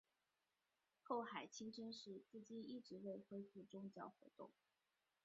[1.03, 4.49] 后海清真寺至今一直未恢复宗教活动。